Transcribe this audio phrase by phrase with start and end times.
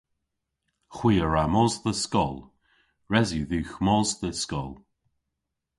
[0.95, 2.37] Hwi a wra mos dhe skol.
[3.11, 4.71] Res yw dhywgh mos dhe skol.